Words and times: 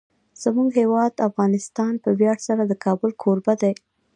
زموږ 0.43 0.69
هیواد 0.81 1.13
افغانستان 1.27 1.93
په 2.03 2.09
ویاړ 2.19 2.37
سره 2.47 2.63
د 2.65 2.73
کابل 2.85 3.11
کوربه 3.21 3.53
دی. 3.61 3.73